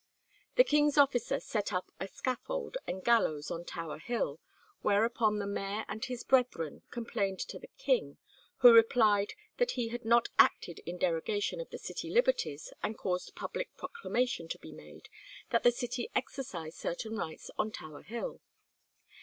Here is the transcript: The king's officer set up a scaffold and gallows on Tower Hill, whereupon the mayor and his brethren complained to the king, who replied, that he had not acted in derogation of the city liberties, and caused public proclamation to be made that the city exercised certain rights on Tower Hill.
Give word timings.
The 0.55 0.63
king's 0.63 0.97
officer 0.97 1.39
set 1.39 1.71
up 1.71 1.91
a 1.99 2.07
scaffold 2.07 2.75
and 2.87 3.03
gallows 3.03 3.51
on 3.51 3.65
Tower 3.65 3.99
Hill, 3.99 4.39
whereupon 4.81 5.37
the 5.37 5.45
mayor 5.45 5.85
and 5.87 6.03
his 6.03 6.23
brethren 6.23 6.81
complained 6.89 7.37
to 7.41 7.59
the 7.59 7.67
king, 7.77 8.17
who 8.61 8.73
replied, 8.73 9.35
that 9.57 9.73
he 9.73 9.89
had 9.89 10.03
not 10.03 10.29
acted 10.39 10.79
in 10.87 10.97
derogation 10.97 11.61
of 11.61 11.69
the 11.69 11.77
city 11.77 12.09
liberties, 12.09 12.73
and 12.81 12.97
caused 12.97 13.35
public 13.35 13.77
proclamation 13.77 14.47
to 14.47 14.57
be 14.57 14.71
made 14.71 15.07
that 15.51 15.61
the 15.61 15.71
city 15.71 16.09
exercised 16.15 16.79
certain 16.79 17.15
rights 17.15 17.51
on 17.59 17.69
Tower 17.71 18.01
Hill. 18.01 18.41